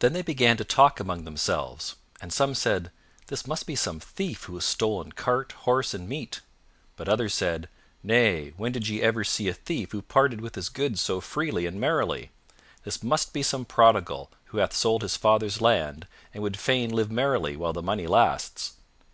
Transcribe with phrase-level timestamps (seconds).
[0.00, 2.90] Then they began to talk among themselves, and some said,
[3.28, 6.42] "This must be some thief who has stolen cart, horse, and meat;"
[6.96, 7.70] but others said,
[8.02, 11.64] "Nay, when did ye ever see a thief who parted with his goods so freely
[11.64, 12.30] and merrily?
[12.84, 17.10] This must be some prodigal who hath sold his father's land, and would fain live
[17.10, 18.74] merrily while the money lasts."